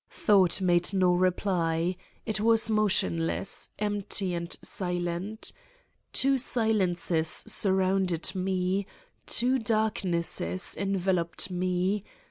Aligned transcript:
Thought 0.09 0.61
made 0.61 0.95
no 0.95 1.11
reply. 1.13 1.95
It 2.25 2.39
was 2.39 2.71
motionless, 2.71 3.69
empty 3.77 4.33
and 4.33 4.51
silent. 4.63 5.51
Two 6.11 6.39
silences 6.39 7.43
surrounded 7.45 8.33
Me, 8.33 8.87
two 9.27 9.59
darknesses 9.59 10.75
enveloped 10.75 11.51
me. 11.51 12.01